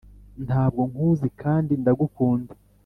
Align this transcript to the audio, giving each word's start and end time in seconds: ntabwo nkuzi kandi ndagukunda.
ntabwo 0.45 0.81
nkuzi 0.91 1.27
kandi 1.41 1.71
ndagukunda. 1.81 2.53